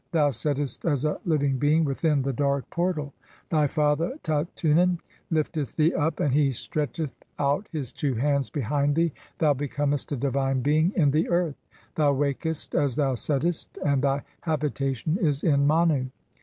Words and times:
Thou 0.11 0.31
settest 0.31 0.83
"as 0.83 1.05
a 1.05 1.21
living 1.25 1.59
being 1.59 1.85
within 1.85 2.23
the 2.23 2.33
dark 2.33 2.67
portal. 2.71 3.13
Thv 3.51 3.69
father 3.69 4.17
Tatunen 4.23 4.99
"lifteth 5.29 5.75
thee 5.75 5.93
up 5.93 6.19
and 6.19 6.33
he 6.33 6.49
stretcheth 6.53 7.13
out 7.37 7.67
his 7.71 7.93
two 7.93 8.15
hands 8.15 8.49
behind 8.49 8.95
thee; 8.95 9.13
"thou 9.37 9.53
beeomest 9.53 10.11
a 10.11 10.15
divine 10.15 10.61
being 10.61 10.91
in 10.95 11.11
the 11.11 11.29
earth. 11.29 11.61
Thou 11.93 12.13
wakest 12.15 12.73
as 12.73 12.95
"thou 12.95 13.13
settest, 13.13 13.77
and 13.85 14.01
thy 14.01 14.23
habitation 14.41 15.19
is 15.21 15.43
in 15.43 15.67
Manu. 15.67 16.07